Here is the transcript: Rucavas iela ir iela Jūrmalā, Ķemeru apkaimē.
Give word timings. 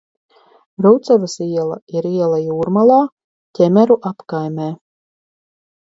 Rucavas 0.85 1.35
iela 1.51 1.77
ir 1.97 2.09
iela 2.13 2.41
Jūrmalā, 2.45 2.99
Ķemeru 3.59 3.99
apkaimē. 4.11 4.71